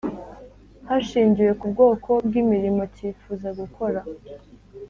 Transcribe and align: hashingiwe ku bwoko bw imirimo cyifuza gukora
hashingiwe 0.87 1.51
ku 1.59 1.65
bwoko 1.71 2.09
bw 2.27 2.33
imirimo 2.41 2.83
cyifuza 2.95 3.47
gukora 3.59 3.99